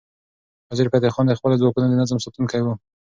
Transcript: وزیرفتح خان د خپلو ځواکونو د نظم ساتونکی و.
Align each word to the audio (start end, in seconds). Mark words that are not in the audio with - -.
وزیرفتح 0.71 1.09
خان 1.15 1.25
د 1.27 1.37
خپلو 1.39 1.59
ځواکونو 1.61 1.85
د 1.89 1.93
نظم 2.01 2.17
ساتونکی 2.25 2.61
و. 2.63 2.67